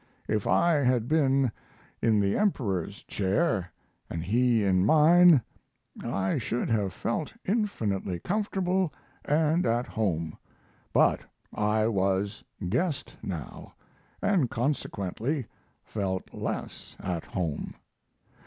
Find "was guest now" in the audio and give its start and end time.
11.85-13.75